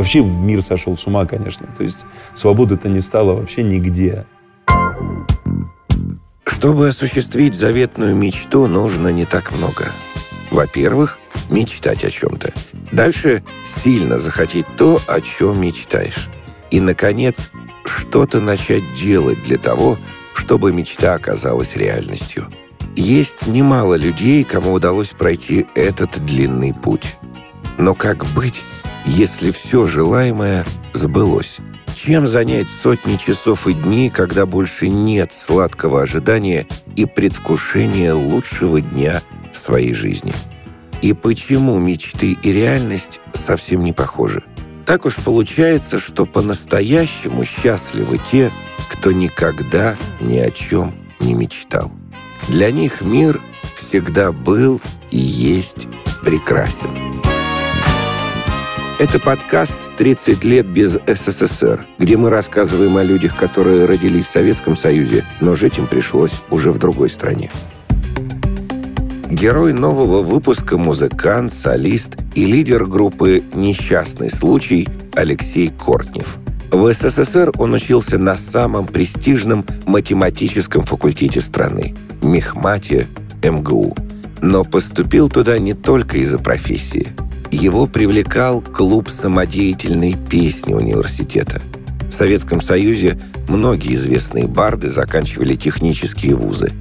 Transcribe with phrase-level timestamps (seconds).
[0.00, 1.68] Вообще мир сошел с ума, конечно.
[1.76, 4.24] То есть свободы-то не стало вообще нигде.
[6.46, 9.88] Чтобы осуществить заветную мечту, нужно не так много.
[10.50, 11.18] Во-первых,
[11.50, 12.54] мечтать о чем-то.
[12.92, 16.30] Дальше сильно захотеть то, о чем мечтаешь.
[16.70, 17.50] И, наконец,
[17.84, 19.98] что-то начать делать для того,
[20.32, 22.48] чтобы мечта оказалась реальностью.
[22.96, 27.16] Есть немало людей, кому удалось пройти этот длинный путь.
[27.76, 28.62] Но как быть,
[29.04, 31.58] если все желаемое сбылось?
[31.94, 39.22] Чем занять сотни часов и дней, когда больше нет сладкого ожидания и предвкушения лучшего дня
[39.52, 40.32] в своей жизни?
[41.02, 44.44] И почему мечты и реальность совсем не похожи?
[44.86, 48.50] Так уж получается, что по-настоящему счастливы те,
[48.90, 51.90] кто никогда ни о чем не мечтал.
[52.48, 53.40] Для них мир
[53.74, 55.86] всегда был и есть
[56.22, 56.90] прекрасен.
[59.00, 64.76] Это подкаст «30 лет без СССР», где мы рассказываем о людях, которые родились в Советском
[64.76, 67.50] Союзе, но жить им пришлось уже в другой стране.
[69.30, 76.36] Герой нового выпуска– музыкант, солист и лидер группы «Несчастный случай» Алексей Кортнев.
[76.70, 83.06] В СССР он учился на самом престижном математическом факультете страны– Мехмате
[83.42, 83.96] МГУ.
[84.42, 87.08] Но поступил туда не только из-за профессии–
[87.50, 91.60] его привлекал клуб самодеятельной песни университета.
[92.08, 93.18] В Советском Союзе
[93.48, 96.72] многие известные барды заканчивали технические вузы.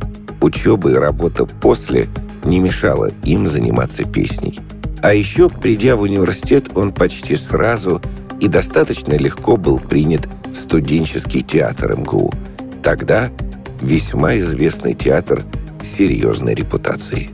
[0.42, 2.08] Учеба и работа после
[2.44, 4.60] не мешала им заниматься песней.
[5.02, 8.02] А еще, придя в университет, он почти сразу
[8.40, 12.32] и достаточно легко был принят в студенческий театр МГУ.
[12.84, 13.30] Тогда
[13.82, 15.44] весьма известный театр
[15.82, 17.32] серьезной репутацией.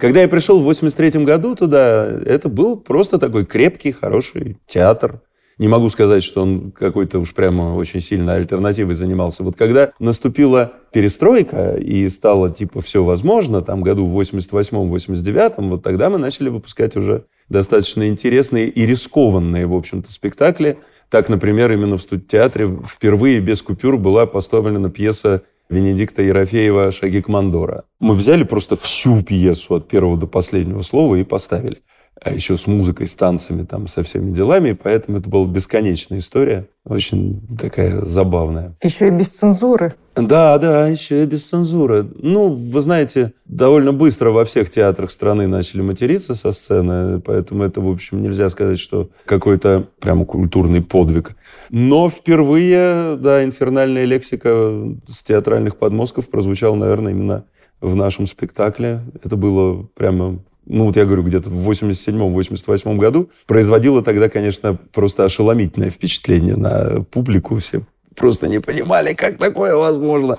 [0.00, 5.20] Когда я пришел в 83 году туда, это был просто такой крепкий, хороший театр.
[5.58, 9.42] Не могу сказать, что он какой-то уж прямо очень сильно альтернативой занимался.
[9.42, 16.08] Вот когда наступила перестройка и стало типа все возможно, там году в 88-89, вот тогда
[16.08, 20.78] мы начали выпускать уже достаточно интересные и рискованные, в общем-то, спектакли.
[21.10, 27.84] Так, например, именно в студтеатре впервые без купюр была поставлена пьеса Венедикта Ерофеева «Шаги командора».
[28.00, 31.78] Мы взяли просто всю пьесу от первого до последнего слова и поставили.
[32.22, 34.72] А еще с музыкой, с танцами, там, со всеми делами.
[34.72, 36.66] Поэтому это была бесконечная история.
[36.84, 38.76] Очень такая забавная.
[38.82, 39.94] Еще и без цензуры.
[40.16, 42.10] Да, да, еще и без цензуры.
[42.16, 47.80] Ну, вы знаете, довольно быстро во всех театрах страны начали материться со сцены, поэтому это,
[47.80, 51.36] в общем, нельзя сказать, что какой-то прямо культурный подвиг.
[51.70, 54.72] Но впервые, да, инфернальная лексика
[55.08, 57.44] с театральных подмостков прозвучала, наверное, именно
[57.80, 59.00] в нашем спектакле.
[59.22, 65.24] Это было прямо ну вот я говорю, где-то в 87-88 году, производило тогда, конечно, просто
[65.24, 67.56] ошеломительное впечатление на публику.
[67.56, 67.82] Все
[68.14, 70.38] просто не понимали, как такое возможно.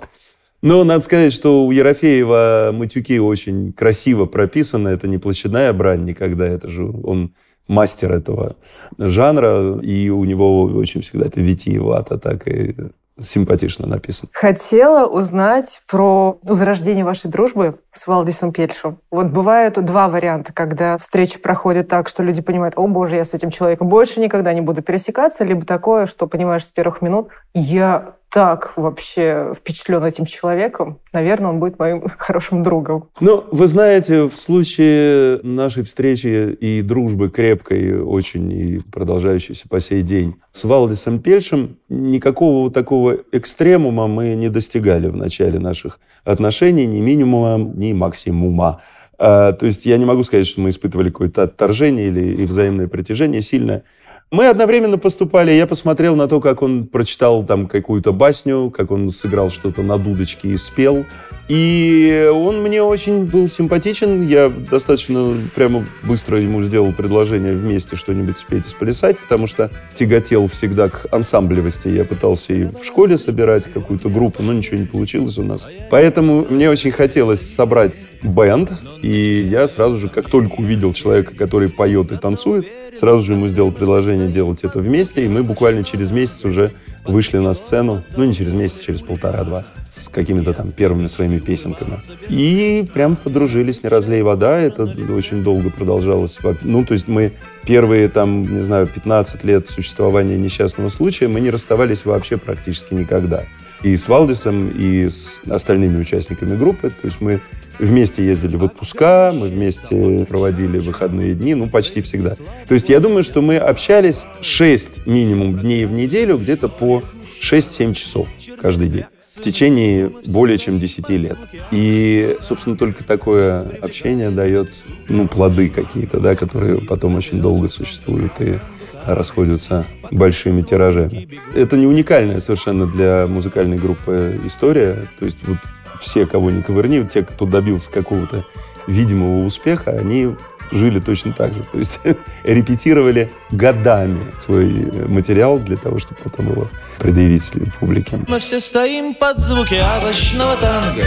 [0.62, 4.90] Но надо сказать, что у Ерофеева матюки очень красиво прописаны.
[4.90, 7.34] Это не площадная брань никогда, это же он
[7.68, 8.56] мастер этого
[8.98, 12.76] жанра, и у него очень всегда это витиевато так и
[13.20, 14.30] симпатично написано.
[14.34, 19.00] Хотела узнать про зарождение вашей дружбы с Валдисом Пельшем.
[19.10, 23.34] Вот бывают два варианта, когда встреча проходит так, что люди понимают, о боже, я с
[23.34, 28.16] этим человеком больше никогда не буду пересекаться, либо такое, что понимаешь с первых минут, я
[28.32, 33.10] так вообще впечатлен этим человеком, наверное, он будет моим хорошим другом.
[33.20, 40.02] Ну, вы знаете, в случае нашей встречи и дружбы крепкой, очень и продолжающейся по сей
[40.02, 47.02] день, с Валдисом Пельшем, никакого такого экстремума мы не достигали в начале наших отношений, ни
[47.02, 48.82] минимума, ни максимума.
[49.24, 53.42] А, то есть я не могу сказать, что мы испытывали какое-то отторжение или взаимное притяжение
[53.42, 53.84] сильное.
[54.32, 55.52] Мы одновременно поступали.
[55.52, 59.98] Я посмотрел на то, как он прочитал там какую-то басню, как он сыграл что-то на
[59.98, 61.06] дудочке и спел.
[61.52, 64.26] И он мне очень был симпатичен.
[64.26, 70.48] Я достаточно прямо быстро ему сделал предложение вместе что-нибудь спеть и сплясать, потому что тяготел
[70.48, 71.90] всегда к ансамблевости.
[71.90, 75.68] Я пытался и в школе собирать какую-то группу, но ничего не получилось у нас.
[75.90, 78.72] Поэтому мне очень хотелось собрать бенд,
[79.02, 82.66] и я сразу же, как только увидел человека, который поет и танцует,
[82.96, 86.72] сразу же ему сделал предложение делать это вместе, и мы буквально через месяц уже
[87.06, 91.98] вышли на сцену, ну не через месяц, через полтора-два, с какими-то там первыми своими песенками.
[92.30, 96.38] И прям подружились, не разлей вода, это очень долго продолжалось.
[96.62, 97.34] Ну, то есть мы
[97.66, 103.44] первые там, не знаю, 15 лет существования несчастного случая, мы не расставались вообще практически никогда.
[103.84, 106.92] И с Валдисом, и с остальными участниками группы.
[106.92, 107.42] То есть мы
[107.80, 112.36] вместе ездили в отпуска, мы вместе проводили выходные дни, ну, почти всегда.
[112.68, 117.02] То есть я думаю, что мы общались 6 минимум дней в неделю, где-то по
[117.42, 118.28] 6-7 часов
[118.62, 119.06] каждый день
[119.42, 121.38] в течение более чем 10 лет.
[121.72, 124.70] И, собственно, только такое общение дает
[125.10, 128.60] ну, плоды какие-то, да, которые потом очень долго существуют и
[129.06, 131.28] расходятся большими тиражами.
[131.56, 135.04] Это не уникальная совершенно для музыкальной группы история.
[135.18, 135.58] То есть вот
[136.00, 138.46] все, кого не ковырни, те, кто добился какого-то
[138.86, 140.36] видимого успеха, они
[140.72, 141.64] жили точно так же.
[141.72, 142.00] То есть
[142.44, 144.70] репетировали годами свой
[145.08, 148.20] материал для того, чтобы потом его предъявить публике.
[148.28, 151.06] Мы все стоим под звуки овощного танго,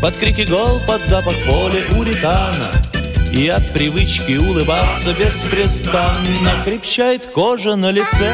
[0.00, 2.70] под крики гол, под запах поля уритана.
[3.32, 8.30] И от привычки улыбаться беспрестанно крепчает кожа на лице.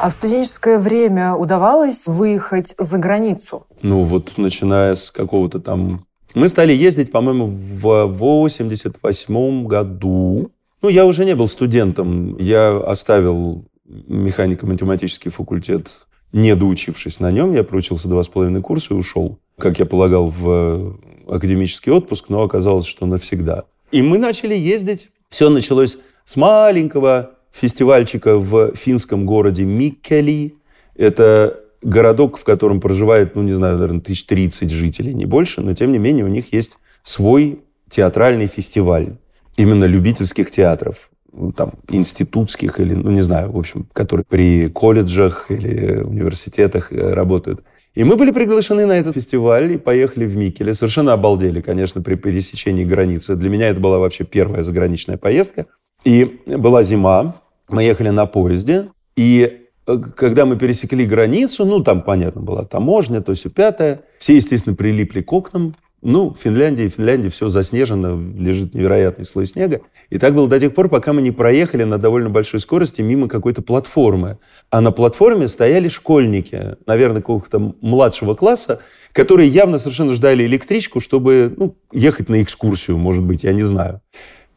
[0.00, 3.66] А в студенческое время удавалось выехать за границу?
[3.82, 6.06] Ну вот начиная с какого-то там...
[6.34, 10.52] Мы стали ездить, по-моему, в 88 году.
[10.80, 12.38] Ну, я уже не был студентом.
[12.38, 15.90] Я оставил механико-математический факультет,
[16.32, 17.52] не доучившись на нем.
[17.52, 20.98] Я проучился два с половиной курса и ушел, как я полагал, в
[21.28, 23.64] академический отпуск, но оказалось, что навсегда.
[23.90, 25.10] И мы начали ездить.
[25.28, 30.54] Все началось с маленького фестивальчика в финском городе Миккели.
[30.94, 35.74] Это городок, в котором проживает, ну, не знаю, наверное, тысяч тридцать жителей, не больше, но,
[35.74, 39.16] тем не менее, у них есть свой театральный фестиваль
[39.56, 45.46] именно любительских театров ну, там, институтских или, ну, не знаю, в общем, которые при колледжах
[45.50, 47.62] или университетах э, работают.
[47.94, 50.74] И мы были приглашены на этот фестиваль и поехали в Микеле.
[50.74, 53.34] Совершенно обалдели, конечно, при пересечении границы.
[53.34, 55.66] Для меня это была вообще первая заграничная поездка.
[56.04, 62.02] И была зима, мы ехали на поезде, и э, когда мы пересекли границу, ну, там,
[62.02, 67.50] понятно, была таможня, то есть пятое, все, естественно, прилипли к окнам, ну, в Финляндии все
[67.50, 69.82] заснежено, лежит невероятный слой снега.
[70.08, 73.28] И так было до тех пор, пока мы не проехали на довольно большой скорости мимо
[73.28, 74.38] какой-то платформы.
[74.70, 78.80] А на платформе стояли школьники, наверное, какого-то младшего класса,
[79.12, 84.00] которые явно совершенно ждали электричку, чтобы ну, ехать на экскурсию, может быть, я не знаю.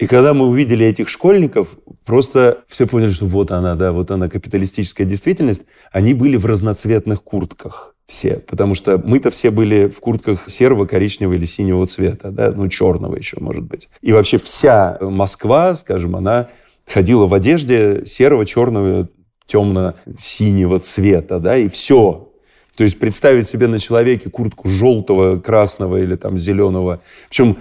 [0.04, 4.28] И когда мы увидели этих школьников, просто все поняли, что вот она, да, вот она,
[4.28, 5.64] капиталистическая действительность.
[5.94, 11.36] Они были в разноцветных куртках все, потому что мы-то все были в куртках серого, коричневого
[11.36, 13.88] или синего цвета, да, ну, черного еще, может быть.
[14.02, 16.50] И вообще вся Москва, скажем, она
[16.86, 19.08] ходила в одежде серого, черного,
[19.48, 22.30] темно-синего цвета, да, и все.
[22.76, 27.02] То есть представить себе на человеке куртку желтого, красного или там зеленого.
[27.30, 27.58] Причем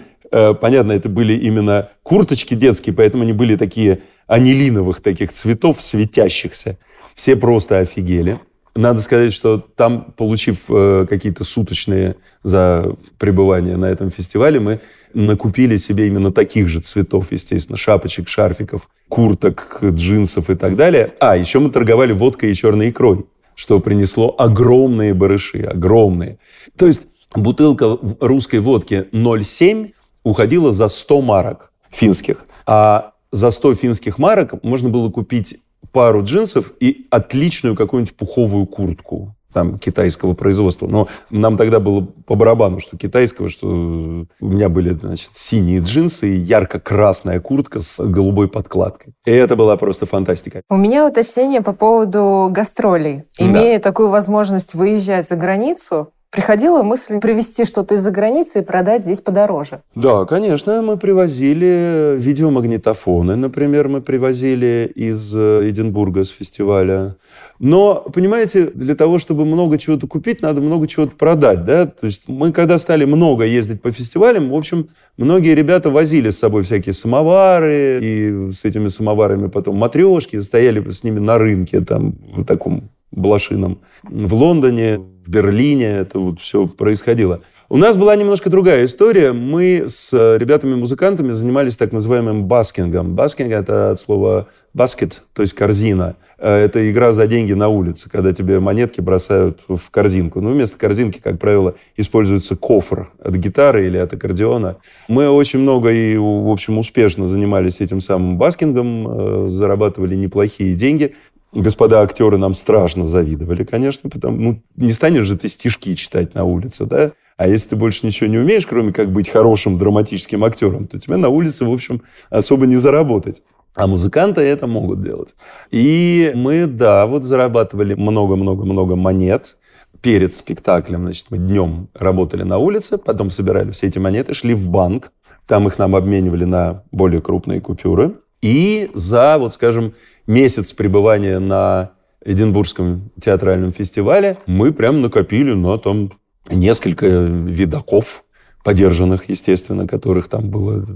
[0.60, 6.78] понятно, это были именно курточки детские, поэтому они были такие анилиновых таких цветов, светящихся.
[7.14, 8.40] Все просто офигели.
[8.74, 14.80] Надо сказать, что там, получив э, какие-то суточные за пребывание на этом фестивале, мы
[15.12, 21.12] накупили себе именно таких же цветов, естественно, шапочек, шарфиков, курток, джинсов и так далее.
[21.20, 26.38] А, еще мы торговали водкой и черной икрой, что принесло огромные барыши, огромные.
[26.78, 27.02] То есть
[27.34, 29.92] бутылка русской водки 0,7
[30.24, 32.46] уходила за 100 марок финских.
[32.66, 35.58] А за 100 финских марок можно было купить
[35.92, 40.86] пару джинсов и отличную какую-нибудь пуховую куртку там, китайского производства.
[40.86, 46.34] Но нам тогда было по барабану, что китайского, что у меня были, значит, синие джинсы
[46.34, 49.14] и ярко-красная куртка с голубой подкладкой.
[49.26, 50.62] И это была просто фантастика.
[50.70, 53.24] У меня уточнение по поводу гастролей.
[53.38, 53.82] Имея да.
[53.82, 59.82] такую возможность выезжать за границу, приходила мысль привезти что-то из-за границы и продать здесь подороже?
[59.94, 67.16] Да, конечно, мы привозили видеомагнитофоны, например, мы привозили из э, Эдинбурга с фестиваля.
[67.58, 71.86] Но, понимаете, для того, чтобы много чего-то купить, надо много чего-то продать, да?
[71.86, 76.38] То есть мы, когда стали много ездить по фестивалям, в общем, многие ребята возили с
[76.38, 82.14] собой всякие самовары, и с этими самоварами потом матрешки, стояли с ними на рынке, там,
[82.34, 83.78] в таком блошином.
[84.02, 87.40] В Лондоне, в Берлине это вот все происходило.
[87.68, 89.32] У нас была немножко другая история.
[89.32, 93.14] Мы с ребятами-музыкантами занимались так называемым busking ом.
[93.14, 96.16] Busking– это от слова basket, то есть корзина.
[96.36, 100.42] Это игра за деньги на улице, когда тебе монетки бросают в корзинку.
[100.42, 104.76] Ну, вместо корзинки, как правило, используется кофр от гитары или от аккордеона.
[105.08, 110.74] Мы очень много и, в общем, успешно занимались этим самым busking ом, э, зарабатывали неплохие
[110.74, 111.14] деньги
[111.52, 116.44] господа актеры нам страшно завидовали, конечно, потому ну, не станешь же ты стишки читать на
[116.44, 117.12] улице, да?
[117.36, 121.16] А если ты больше ничего не умеешь, кроме как быть хорошим драматическим актером, то тебе
[121.16, 123.42] на улице, в общем, особо не заработать.
[123.74, 125.34] А музыканты это могут делать.
[125.70, 129.56] И мы, да, вот зарабатывали много-много-много монет.
[130.02, 134.68] Перед спектаклем, значит, мы днем работали на улице, потом собирали все эти монеты, шли в
[134.68, 135.12] банк,
[135.46, 138.14] там их нам обменивали на более крупные купюры.
[138.42, 139.94] И за, вот скажем,
[140.26, 141.92] месяц пребывания на
[142.24, 146.12] Эдинбургском театральном фестивале мы прям накопили на там
[146.50, 148.24] несколько видаков
[148.64, 150.86] подержанных, естественно, которых там было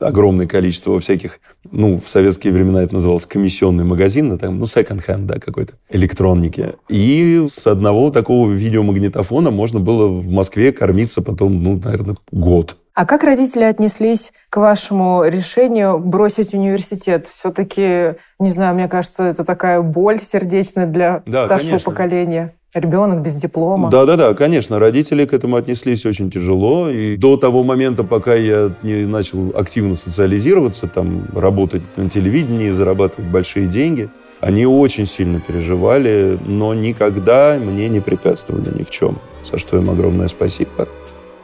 [0.00, 4.66] огромное количество во всяких, ну, в советские времена это называлось комиссионный магазин, ну, там, ну,
[4.66, 6.74] секонд-хенд, да, какой-то, электроники.
[6.88, 12.76] И с одного такого видеомагнитофона можно было в Москве кормиться потом, ну, наверное, год.
[12.94, 17.26] А как родители отнеслись к вашему решению бросить университет?
[17.26, 21.90] Все-таки, не знаю, мне кажется, это такая боль сердечная для да, старшего конечно.
[21.90, 22.54] поколения.
[22.76, 23.88] Ребенок без диплома.
[23.88, 24.78] Да, да, да, конечно.
[24.78, 26.90] Родители к этому отнеслись очень тяжело.
[26.90, 33.30] И до того момента, пока я не начал активно социализироваться, там, работать на телевидении, зарабатывать
[33.30, 39.18] большие деньги, они очень сильно переживали, но никогда мне не препятствовали ни в чем,
[39.50, 40.86] за что им огромное спасибо.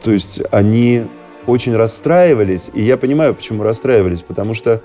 [0.03, 1.05] То есть они
[1.47, 2.69] очень расстраивались.
[2.75, 4.23] И я понимаю, почему расстраивались.
[4.23, 4.83] Потому что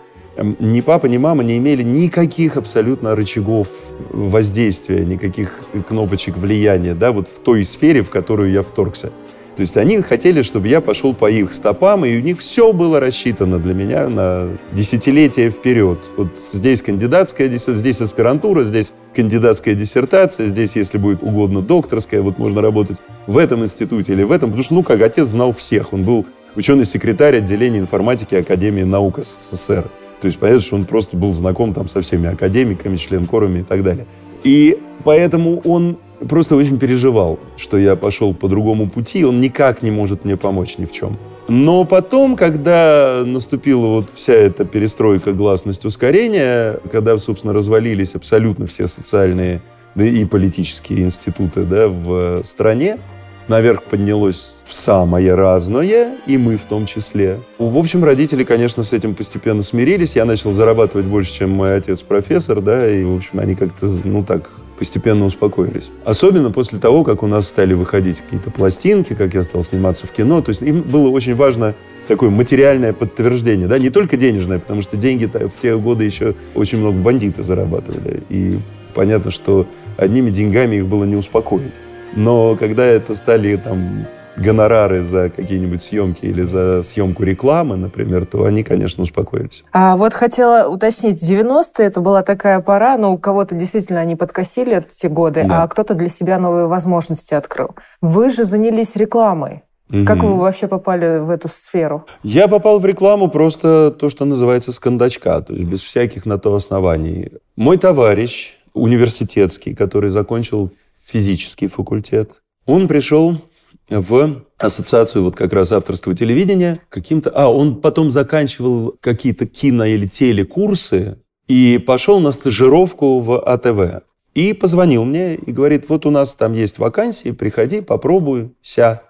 [0.59, 3.67] ни папа, ни мама не имели никаких абсолютно рычагов
[4.11, 9.11] воздействия, никаких кнопочек влияния, да, вот в той сфере, в которую я вторгся.
[9.55, 12.99] То есть они хотели, чтобы я пошел по их стопам, и у них все было
[12.99, 15.97] рассчитано для меня на десятилетия вперед.
[16.15, 22.37] Вот здесь кандидатская диссертация, здесь аспирантура, здесь кандидатская диссертация, здесь, если будет угодно, докторская, вот
[22.37, 25.91] можно работать в этом институте или в этом, потому что, ну, как отец знал всех,
[25.91, 29.89] он был ученый-секретарь отделения информатики Академии наук СССР.
[30.21, 33.83] То есть понятно, что он просто был знаком там со всеми академиками, членкорами и так
[33.83, 34.05] далее.
[34.43, 35.97] И поэтому он
[36.27, 40.77] просто очень переживал, что я пошел по другому пути, он никак не может мне помочь
[40.77, 41.17] ни в чем.
[41.47, 48.87] Но потом, когда наступила вот вся эта перестройка, гласность, ускорение, когда, собственно, развалились абсолютно все
[48.87, 49.61] социальные
[49.95, 52.99] да и политические институты да, в стране,
[53.47, 57.39] наверх поднялось самое разное, и мы в том числе.
[57.57, 60.15] В общем, родители, конечно, с этим постепенно смирились.
[60.15, 64.23] Я начал зарабатывать больше, чем мой отец профессор, да, и, в общем, они как-то, ну,
[64.23, 65.89] так постепенно успокоились.
[66.05, 70.11] Особенно после того, как у нас стали выходить какие-то пластинки, как я стал сниматься в
[70.11, 70.41] кино.
[70.41, 71.73] То есть им было очень важно
[72.07, 76.77] такое материальное подтверждение, да, не только денежное, потому что деньги в те годы еще очень
[76.77, 78.23] много бандиты зарабатывали.
[78.29, 78.59] И
[78.93, 79.65] понятно, что
[79.97, 81.73] одними деньгами их было не успокоить.
[82.15, 88.45] Но когда это стали там гонорары за какие-нибудь съемки или за съемку рекламы, например, то
[88.45, 89.63] они, конечно, успокоились.
[89.71, 94.85] А вот хотела уточнить, 90-е это была такая пора, но у кого-то действительно они подкосили
[94.85, 95.63] эти годы, да.
[95.63, 97.71] а кто-то для себя новые возможности открыл.
[98.01, 99.63] Вы же занялись рекламой.
[99.89, 100.05] Угу.
[100.05, 102.05] Как вы вообще попали в эту сферу?
[102.21, 106.37] Я попал в рекламу просто то, что называется с кондачка, то есть без всяких на
[106.37, 107.31] то оснований.
[107.55, 110.71] Мой товарищ университетский, который закончил
[111.07, 112.31] физический факультет.
[112.65, 113.41] Он пришел
[113.89, 117.29] в ассоциацию вот как раз авторского телевидения каким-то...
[117.29, 124.03] А, он потом заканчивал какие-то кино- или телекурсы и пошел на стажировку в АТВ.
[124.33, 129.03] И позвонил мне и говорит, вот у нас там есть вакансии, приходи, попробуй, ся.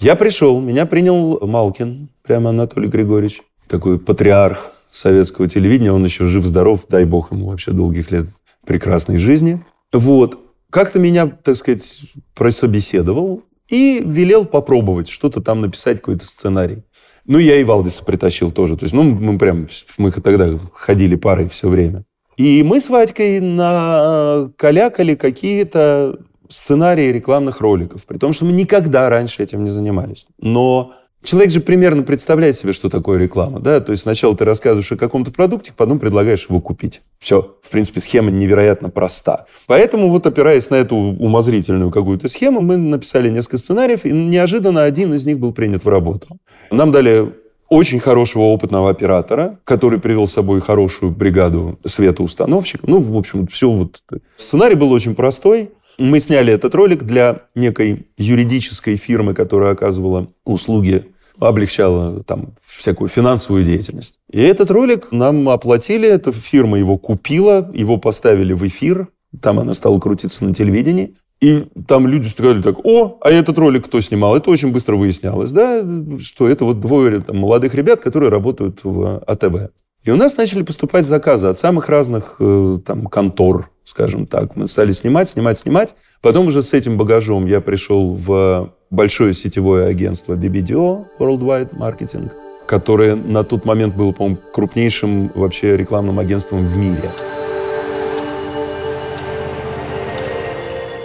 [0.00, 6.86] Я пришел, меня принял Малкин, прямо Анатолий Григорьевич, такой патриарх советского телевидения, он еще жив-здоров,
[6.88, 8.26] дай бог ему вообще долгих лет
[8.66, 9.64] прекрасной жизни.
[9.92, 10.41] Вот
[10.72, 16.82] как-то меня, так сказать, прособеседовал и велел попробовать что-то там написать, какой-то сценарий.
[17.26, 18.76] Ну, я и Валдиса притащил тоже.
[18.76, 22.04] То есть, ну, мы прям, мы тогда ходили парой все время.
[22.38, 29.42] И мы с Вадькой накалякали какие-то сценарии рекламных роликов, при том, что мы никогда раньше
[29.42, 30.26] этим не занимались.
[30.38, 33.80] Но Человек же примерно представляет себе, что такое реклама, да?
[33.80, 37.00] То есть сначала ты рассказываешь о каком-то продукте, потом предлагаешь его купить.
[37.20, 37.56] Все.
[37.62, 39.46] В принципе, схема невероятно проста.
[39.66, 45.14] Поэтому вот опираясь на эту умозрительную какую-то схему, мы написали несколько сценариев, и неожиданно один
[45.14, 46.38] из них был принят в работу.
[46.70, 47.32] Нам дали
[47.68, 52.88] очень хорошего опытного оператора, который привел с собой хорошую бригаду светоустановщиков.
[52.88, 54.02] Ну, в общем, все вот.
[54.36, 55.70] Сценарий был очень простой.
[55.98, 61.11] Мы сняли этот ролик для некой юридической фирмы, которая оказывала услуги
[61.48, 64.18] облегчала там всякую финансовую деятельность.
[64.30, 69.08] И этот ролик нам оплатили, эта фирма его купила, его поставили в эфир,
[69.40, 71.14] там она стала крутиться на телевидении.
[71.40, 74.36] И там люди сказали так, о, а этот ролик кто снимал?
[74.36, 75.84] Это очень быстро выяснялось, да,
[76.20, 79.72] что это вот двое там, молодых ребят, которые работают в АТВ.
[80.04, 84.56] И у нас начали поступать заказы от самых разных э, там контор, скажем так.
[84.56, 85.94] Мы стали снимать, снимать, снимать.
[86.20, 92.32] Потом уже с этим багажом я пришел в большое сетевое агентство BBDO, Worldwide Marketing,
[92.66, 97.12] которое на тот момент было, по-моему, крупнейшим вообще рекламным агентством в мире.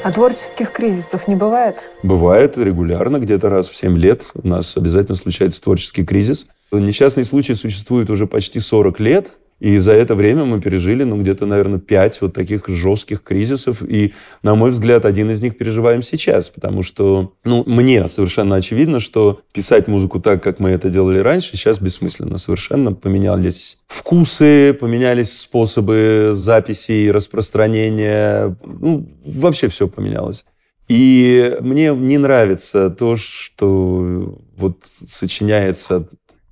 [0.04, 1.92] А творческих кризисов не бывает?
[2.01, 6.48] Бывает регулярно, где-то раз в 7 лет у нас обязательно случается творческий кризис.
[6.71, 9.31] Несчастный случай существует уже почти 40 лет.
[9.59, 13.81] И за это время мы пережили, ну, где-то, наверное, пять вот таких жестких кризисов.
[13.81, 16.50] И, на мой взгляд, один из них переживаем сейчас.
[16.51, 21.57] Потому что, ну, мне совершенно очевидно, что писать музыку так, как мы это делали раньше,
[21.57, 22.38] сейчас бессмысленно.
[22.38, 28.55] Совершенно поменялись вкусы, поменялись способы записи и распространения.
[28.63, 30.45] Ну, вообще все поменялось.
[30.88, 36.07] И мне не нравится то, что вот сочиняется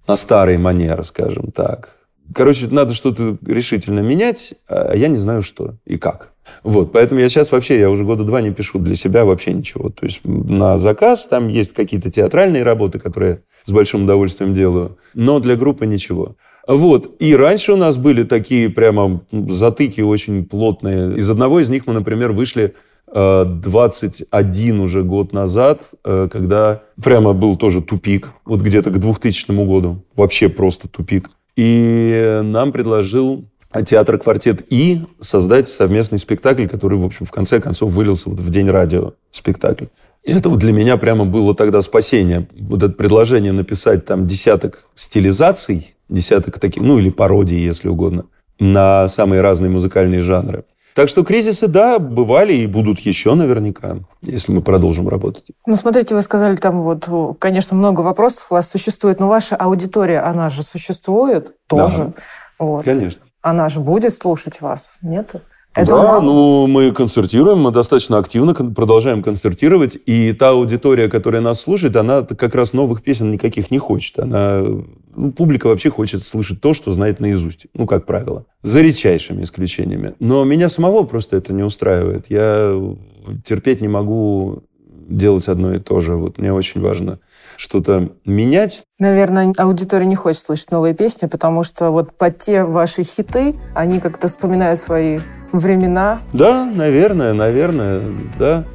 [0.08, 1.96] на старый манер, скажем так
[2.34, 6.32] Короче, надо что-то решительно менять, а я не знаю что и как.
[6.64, 9.90] Вот, поэтому я сейчас вообще, я уже года два не пишу для себя вообще ничего.
[9.90, 15.40] То есть на заказ там есть какие-то театральные работы, которые с большим удовольствием делаю, но
[15.40, 16.36] для группы ничего.
[16.68, 17.16] Вот.
[17.20, 21.18] И раньше у нас были такие прямо затыки очень плотные.
[21.18, 22.74] Из одного из них мы, например, вышли
[23.08, 29.52] 21 э, уже год назад, э, когда прямо был тоже тупик, вот где-то к 2000
[29.66, 30.04] году.
[30.16, 31.30] Вообще просто тупик.
[31.56, 33.46] И нам предложил
[33.86, 38.50] театр «Квартет И» создать совместный спектакль, который, в общем, в конце концов вылился вот в
[38.50, 39.86] День радио спектакль.
[40.24, 42.48] И это вот для меня прямо было тогда спасение.
[42.60, 48.26] Вот это предложение написать там десяток стилизаций, десяток таких, ну или пародий, если угодно,
[48.60, 50.66] на самые разные музыкальные жанры.
[50.96, 55.44] Так что кризисы, да, бывали и будут еще наверняка, если мы продолжим работать.
[55.66, 60.22] Ну, смотрите, вы сказали там вот, конечно, много вопросов у вас существует, но ваша аудитория,
[60.22, 61.98] она же существует тоже.
[61.98, 62.14] Да,
[62.60, 62.86] вот.
[62.86, 63.22] Конечно.
[63.42, 65.36] Она же будет слушать вас, нет?
[65.76, 71.60] Это да, ну мы концертируем, мы достаточно активно продолжаем концертировать, и та аудитория, которая нас
[71.60, 74.18] слушает, она как раз новых песен никаких не хочет.
[74.20, 74.64] Она,
[75.16, 80.14] ну, публика вообще хочет слышать то, что знает наизусть, ну, как правило, за редчайшими исключениями.
[80.20, 82.28] Но меня самого просто это не устраивает.
[82.30, 82.74] Я
[83.44, 84.64] терпеть не могу
[85.08, 86.16] делать одно и то же.
[86.16, 87.20] Вот мне очень важно
[87.58, 88.84] что-то менять.
[89.00, 94.00] Наверное, аудитория не хочет слышать новые песни, потому что вот под те ваши хиты, они
[94.00, 95.20] как-то вспоминают свои
[95.52, 96.22] времена.
[96.34, 98.04] Да, наверное, наверное,
[98.38, 98.66] да.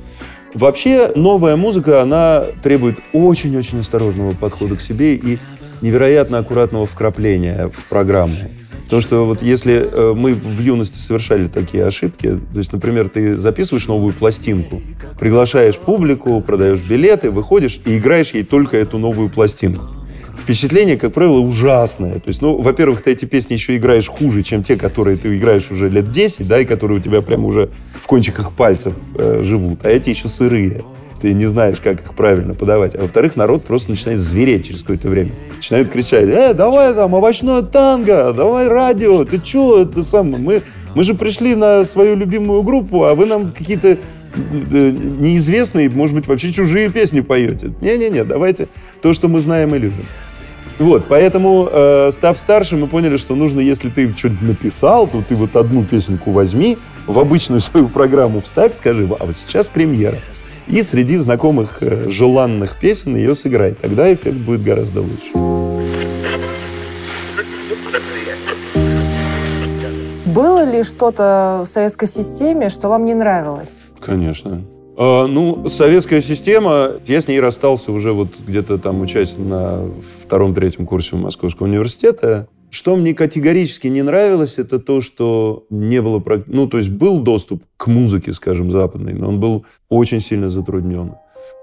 [0.55, 5.39] Вообще новая музыка, она требует очень-очень осторожного подхода к себе и
[5.81, 8.37] невероятно аккуратного вкрапления в программу.
[8.85, 13.37] Потому что вот если э, мы в юности совершали такие ошибки, то есть, например, ты
[13.37, 14.83] записываешь новую пластинку,
[15.19, 19.85] приглашаешь публику, продаешь билеты, выходишь и играешь ей только эту новую пластинку
[20.41, 22.15] впечатление, как правило, ужасное.
[22.15, 25.71] То есть, ну, во-первых, ты эти песни еще играешь хуже, чем те, которые ты играешь
[25.71, 29.85] уже лет 10, да, и которые у тебя прямо уже в кончиках пальцев э, живут,
[29.85, 30.83] а эти еще сырые.
[31.21, 32.95] Ты не знаешь, как их правильно подавать.
[32.95, 35.33] А во-вторых, народ просто начинает звереть через какое-то время.
[35.57, 40.63] Начинают кричать, э, давай там овощное танго, давай радио, ты че, это самое, мы,
[40.95, 43.99] мы же пришли на свою любимую группу, а вы нам какие-то э,
[44.33, 47.73] неизвестные, может быть, вообще чужие песни поете.
[47.83, 48.69] Не-не-не, давайте
[49.03, 50.07] то, что мы знаем и любим.
[50.79, 55.35] Вот, поэтому, э, став старше, мы поняли, что нужно, если ты что-нибудь написал, то ты
[55.35, 60.17] вот одну песенку возьми, в обычную свою программу вставь, скажи, а вот сейчас премьера.
[60.71, 63.75] И среди знакомых э, желанных песен ее сыграй.
[63.75, 65.33] Тогда эффект будет гораздо лучше.
[70.27, 73.85] Было ли что-то в советской системе, что вам не нравилось?
[74.01, 74.63] Конечно.
[74.97, 79.89] А, ну, советская система, я с ней расстался уже вот где-то там учась на
[80.23, 82.47] втором-третьем курсе Московского университета.
[82.71, 86.23] Что мне категорически не нравилось, это то, что не было...
[86.47, 91.15] Ну, то есть был доступ к музыке, скажем, западной, но он был очень сильно затруднен.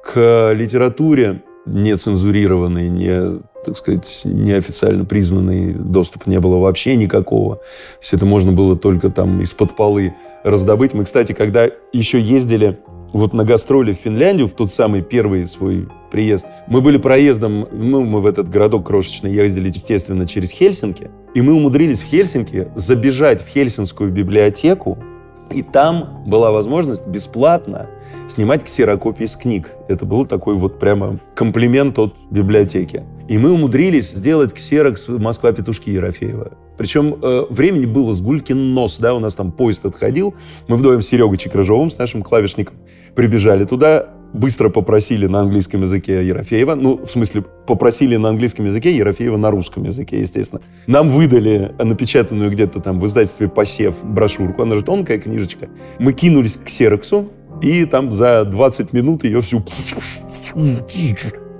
[0.04, 7.60] К литературе нецензурированный, не, так сказать, неофициально признанный доступ не было вообще никакого.
[8.02, 10.94] Все это можно было только там из-под полы раздобыть.
[10.94, 12.80] Мы, кстати, когда еще ездили
[13.14, 18.04] вот на гастроли в Финляндию, в тот самый первый свой приезд, мы были проездом, ну,
[18.04, 23.42] мы в этот городок крошечный ездили, естественно, через Хельсинки, и мы умудрились в Хельсинки забежать
[23.42, 24.98] в Хельсинскую библиотеку,
[25.52, 27.88] и там была возможность бесплатно
[28.28, 29.72] снимать ксерокопии с книг.
[29.88, 33.04] Это был такой вот прямо комплимент от библиотеки.
[33.30, 36.52] И мы умудрились сделать ксерокс «Москва-петушки» Ерофеева.
[36.78, 40.36] Причем э, времени было с гулькин нос, да, у нас там поезд отходил.
[40.68, 42.76] Мы вдвоем с Серегой Чекрыжовым, с нашим клавишником,
[43.16, 48.96] прибежали туда, быстро попросили на английском языке Ерофеева, ну, в смысле, попросили на английском языке
[48.96, 50.62] Ерофеева на русском языке, естественно.
[50.86, 55.70] Нам выдали напечатанную где-то там в издательстве «Посев» брошюрку, она же тонкая книжечка.
[56.00, 57.30] Мы кинулись к ксероксу,
[57.62, 59.64] и там за 20 минут ее всю...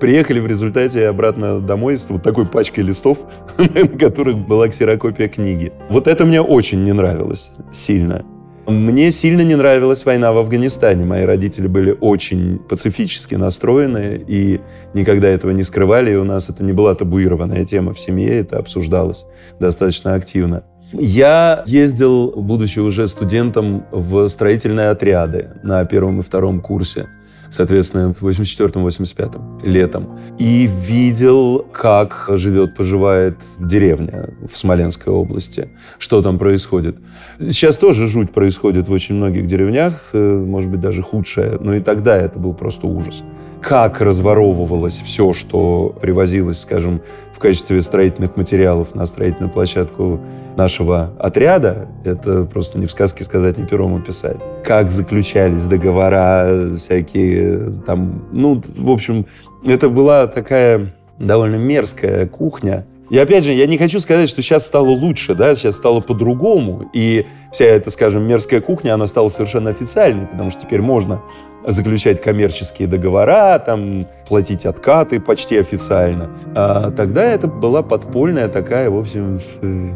[0.00, 3.18] Приехали в результате обратно домой с вот такой пачкой листов,
[3.58, 5.72] на которых была ксерокопия книги.
[5.90, 8.24] Вот это мне очень не нравилось сильно.
[8.68, 11.04] Мне сильно не нравилась война в Афганистане.
[11.04, 14.60] Мои родители были очень пацифически настроены и
[14.94, 16.12] никогда этого не скрывали.
[16.12, 19.24] И у нас это не была табуированная тема в семье, это обсуждалось
[19.58, 20.64] достаточно активно.
[20.92, 27.08] Я ездил, будучи уже студентом, в строительные отряды на первом и втором курсе
[27.50, 30.18] соответственно, в 84-85 летом.
[30.38, 36.96] И видел, как живет, поживает деревня в Смоленской области, что там происходит.
[37.40, 41.80] Сейчас тоже жуть происходит в очень многих деревнях, э, может быть, даже худшая, но и
[41.80, 43.22] тогда это был просто ужас.
[43.60, 47.02] Как разворовывалось все, что привозилось, скажем,
[47.38, 50.20] в качестве строительных материалов на строительную площадку
[50.56, 54.38] нашего отряда, это просто не в сказке сказать, не пером описать.
[54.64, 59.24] Как заключались договора всякие там, ну, в общем,
[59.64, 62.84] это была такая довольно мерзкая кухня.
[63.08, 66.90] И опять же, я не хочу сказать, что сейчас стало лучше, да, сейчас стало по-другому.
[66.92, 71.22] И вся эта, скажем, мерзкая кухня, она стала совершенно официальной, потому что теперь можно
[71.66, 76.30] заключать коммерческие договора, там, платить откаты почти официально.
[76.54, 79.94] А тогда это была подпольная такая, в общем, э,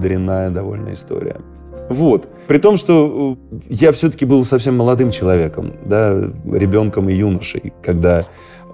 [0.00, 1.36] дрянная довольно история.
[1.88, 2.28] Вот.
[2.46, 6.14] При том, что э, я все-таки был совсем молодым человеком, да,
[6.52, 8.24] ребенком и юношей, когда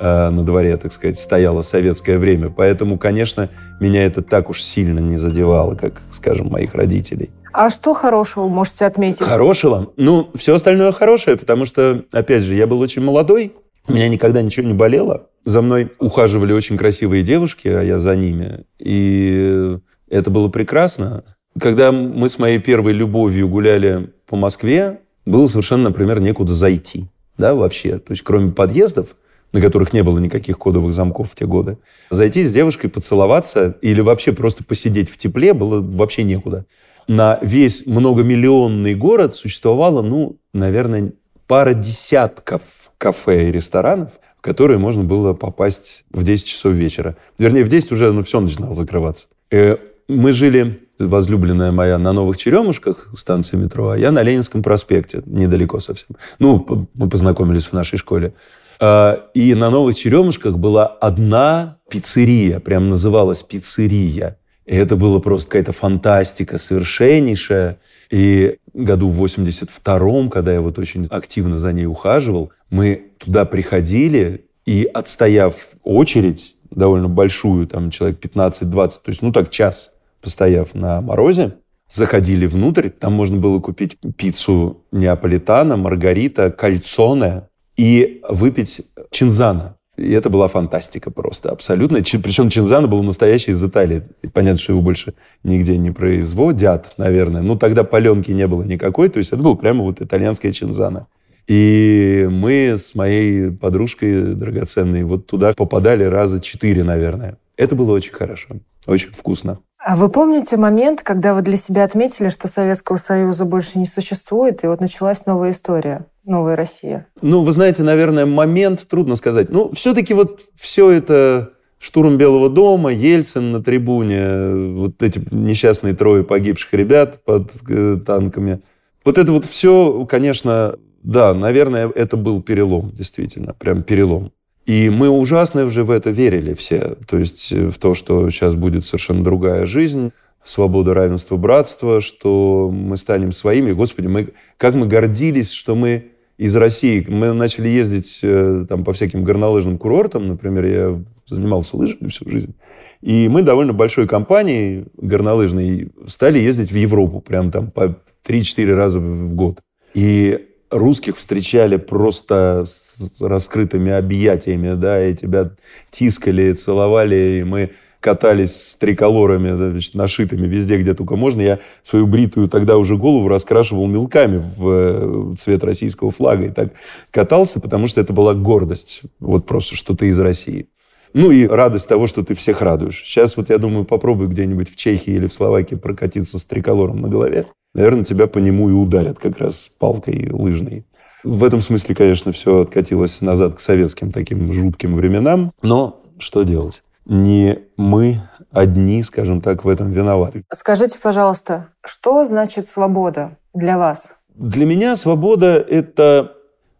[0.01, 2.51] э, на дворе, так сказать, стояло советское время.
[2.51, 7.31] Поэтому, конечно, меня это так уж сильно не задевало, как, скажем, моих родителей.
[7.55, 9.23] А что хорошего можете отметить?
[9.23, 9.93] Хорошего?
[9.97, 13.53] Ну, все остальное хорошее, потому что, опять же, я был очень молодой,
[13.87, 15.29] у меня никогда ничего не болело.
[15.45, 18.65] За мной ухаживали очень красивые девушки, а я за ними.
[18.81, 19.77] И
[20.11, 21.23] это было прекрасно.
[21.61, 27.05] Когда мы с моей первой любовью гуляли по Москве, было совершенно, например, некуда зайти.
[27.39, 28.01] Да, вообще.
[28.01, 29.15] То есть, кроме подъездов,
[29.53, 31.79] на которых не было никаких кодовых замков в те годы,
[32.11, 36.67] зайти с девушкой, поцеловаться или вообще просто посидеть в тепле было вообще некуда
[37.09, 41.13] на весь многомиллионный город существовало, ну, наверное,
[41.47, 42.63] пара десятков
[42.99, 47.17] кафе и ресторанов, в которые можно было попасть в 10 часов вечера.
[47.39, 49.29] Вернее, в 10 уже ну, все начинало закрываться.
[49.51, 49.77] И э,
[50.09, 55.81] мы жили, возлюбленная моя, на Новых Черемушках, станции метро, а я на Ленинском проспекте, недалеко
[55.81, 56.17] совсем.
[56.39, 58.35] Ну, мы познакомились в нашей школе.
[58.81, 64.39] А, и на Новых Черемушках была одна пиццерия, прям называлась пиццерия.
[64.67, 67.79] И это было просто какая-то фантастика совершеннейшая.
[68.11, 74.47] И году в 82-м, когда я вот очень активно за ней ухаживал, мы туда приходили
[74.67, 81.01] и, отстояв очередь довольно большую, там человек 15-20, то есть, ну так, час постояв на
[81.01, 81.57] морозе,
[81.93, 89.77] заходили внутрь, там можно было купить пиццу неаполитана, маргарита, кальцоне и выпить чинзана.
[89.97, 91.99] И это была фантастика просто, абсолютно.
[91.99, 94.03] Причем Чинзана был настоящий из Италии.
[94.23, 97.43] И понятно, что его больше нигде не производят, наверное.
[97.43, 99.09] Ну, тогда паленки не было никакой.
[99.09, 101.07] То есть это был прямо вот итальянская Чинзана.
[101.47, 107.39] И мы с моей подружкой драгоценной вот туда попадали раза четыре, наверное.
[107.57, 109.59] Это было очень хорошо, очень вкусно.
[109.87, 114.65] А вы помните момент, когда вы для себя отметили, что Советского Союза больше не существует,
[114.65, 117.07] и вот началась новая история, новая Россия?
[117.21, 119.51] Ну, вы знаете, наверное, момент трудно сказать.
[119.51, 126.25] Ну, все-таки вот все это штурм Белого дома, Ельцин на трибуне, вот эти несчастные трое
[126.25, 128.63] погибших ребят под э, танками.
[129.05, 134.33] Вот это вот все, конечно, да, наверное, это был перелом, действительно, прям перелом.
[134.67, 136.97] И мы ужасно уже в это верили все.
[137.07, 142.71] То есть э, в то, что сейчас будет совершенно другая жизнь, свобода, равенство, братство, что
[142.73, 143.73] мы станем своими.
[143.73, 147.05] Господи, мы, как мы гордились, что мы из России.
[147.09, 150.29] Мы начали ездить э, там, по всяким горнолыжным курортам.
[150.29, 152.55] Например, я занимался лыжами всю жизнь.
[153.03, 157.21] И мы довольно большой компанией горнолыжной стали ездить в Европу.
[157.21, 157.97] Прям там по
[158.27, 159.61] 3-4 раза в год.
[159.95, 165.51] И русских встречали просто с раскрытыми объятиями, да, и тебя
[165.91, 171.41] тискали, целовали, и мы катались с триколорами, значит, нашитыми везде, где только можно.
[171.41, 176.45] Я свою бритую тогда уже голову раскрашивал мелками в э, цвет российского флага.
[176.45, 176.75] И так
[177.11, 179.03] катался, потому что это была гордость.
[179.21, 180.69] Вот просто, что ты из России.
[181.15, 183.03] Ну и радость того, что ты всех радуешь.
[183.05, 187.09] Сейчас вот я думаю, попробуй где-нибудь в Чехии или в Словакии прокатиться с триколором на
[187.09, 187.47] голове.
[187.75, 190.85] Наверное, тебя по нему и ударят как раз палкой лыжной.
[191.23, 195.53] В этом смысле, конечно, все откатилось назад к советским таким жутким временам.
[195.63, 196.83] Но что делать?
[197.07, 200.45] не мы одни, скажем так, в этом виноваты.
[200.53, 204.19] Скажите, пожалуйста, что значит свобода для вас?
[204.35, 206.33] Для меня свобода– это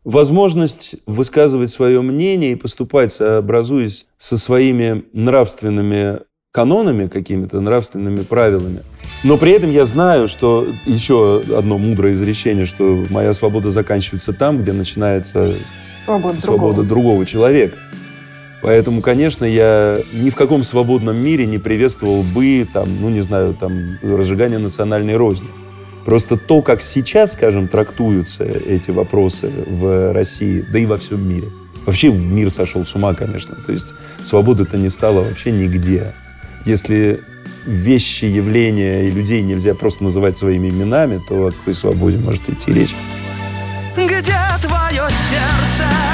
[0.05, 6.21] возможность высказывать свое мнение и поступать, сообразуясь со своими нравственными
[6.53, 8.83] канонами, какими-то нравственными правилами.
[9.25, 14.63] Но при этом я знаю, что еще одно мудрое изречение, что моя свобода заканчивается там,
[14.63, 15.55] где начинается
[16.05, 16.89] свобода, свобода другого.
[16.89, 17.77] другого человека.
[18.63, 23.55] Поэтому, конечно, я ни в каком свободном мире не приветствовал бы, там, ну, не знаю,
[23.59, 25.49] там, разжигание национальной розни.
[26.05, 31.49] Просто то, как сейчас, скажем, трактуются эти вопросы в России, да и во всем мире.
[31.87, 33.57] Вообще мир сошел с ума, конечно.
[33.57, 36.13] То есть свободы-то не стало вообще нигде.
[36.65, 37.21] Если
[37.67, 42.73] вещи, явления и людей нельзя просто называть своими именами, то о какой свободе может идти
[42.73, 42.95] речь?
[43.97, 46.14] Где твое сердце?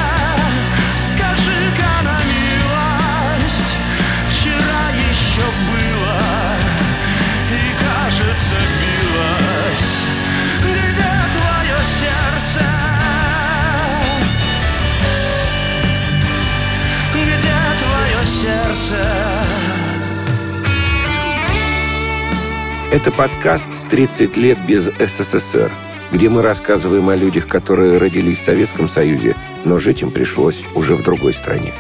[22.93, 25.71] Это подкаст «30 лет без СССР»,
[26.11, 30.97] где мы рассказываем о людях, которые родились в Советском Союзе, но жить им пришлось уже
[30.97, 31.73] в другой стране.